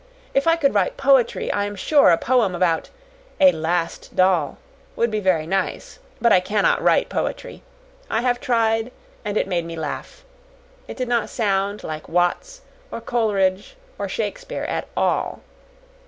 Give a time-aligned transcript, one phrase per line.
[0.33, 2.89] If I could write poetry, I am sure a poem about
[3.39, 4.57] 'A Last Doll'
[4.95, 5.99] would be very nice.
[6.19, 7.61] But I cannot write poetry.
[8.09, 8.91] I have tried,
[9.23, 10.25] and it made me laugh.
[10.87, 12.61] It did not sound like Watts
[12.91, 15.41] or Coleridge or Shakespeare at all.